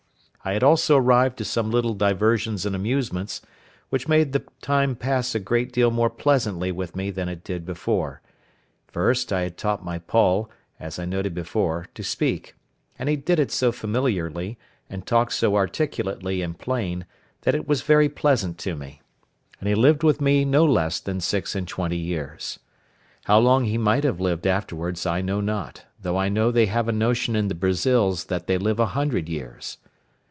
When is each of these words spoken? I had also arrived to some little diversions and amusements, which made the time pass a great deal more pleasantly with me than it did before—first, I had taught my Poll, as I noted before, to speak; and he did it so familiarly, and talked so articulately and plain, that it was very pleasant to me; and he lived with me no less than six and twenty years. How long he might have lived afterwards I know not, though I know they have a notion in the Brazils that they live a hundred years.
I 0.43 0.53
had 0.53 0.63
also 0.63 0.97
arrived 0.97 1.37
to 1.37 1.45
some 1.45 1.69
little 1.69 1.93
diversions 1.93 2.65
and 2.65 2.75
amusements, 2.75 3.43
which 3.89 4.07
made 4.07 4.31
the 4.33 4.43
time 4.59 4.95
pass 4.95 5.35
a 5.35 5.39
great 5.39 5.71
deal 5.71 5.91
more 5.91 6.09
pleasantly 6.09 6.71
with 6.71 6.95
me 6.95 7.11
than 7.11 7.29
it 7.29 7.43
did 7.43 7.63
before—first, 7.63 9.31
I 9.31 9.41
had 9.41 9.55
taught 9.55 9.85
my 9.85 9.99
Poll, 9.99 10.49
as 10.79 10.97
I 10.97 11.05
noted 11.05 11.35
before, 11.35 11.85
to 11.93 12.01
speak; 12.03 12.55
and 12.97 13.07
he 13.07 13.15
did 13.17 13.39
it 13.39 13.51
so 13.51 13.71
familiarly, 13.71 14.57
and 14.89 15.05
talked 15.05 15.33
so 15.33 15.55
articulately 15.55 16.41
and 16.41 16.57
plain, 16.57 17.05
that 17.41 17.53
it 17.53 17.67
was 17.67 17.83
very 17.83 18.09
pleasant 18.09 18.57
to 18.65 18.75
me; 18.75 18.99
and 19.59 19.69
he 19.69 19.75
lived 19.75 20.01
with 20.01 20.19
me 20.21 20.43
no 20.43 20.65
less 20.65 20.99
than 20.99 21.21
six 21.21 21.53
and 21.53 21.67
twenty 21.67 21.97
years. 21.97 22.57
How 23.25 23.37
long 23.37 23.65
he 23.65 23.77
might 23.77 24.03
have 24.03 24.19
lived 24.19 24.47
afterwards 24.47 25.05
I 25.05 25.21
know 25.21 25.39
not, 25.39 25.85
though 26.01 26.17
I 26.17 26.29
know 26.29 26.49
they 26.49 26.65
have 26.65 26.87
a 26.87 26.91
notion 26.91 27.35
in 27.35 27.47
the 27.47 27.53
Brazils 27.53 28.23
that 28.25 28.47
they 28.47 28.57
live 28.57 28.79
a 28.79 28.87
hundred 28.97 29.29
years. 29.29 29.77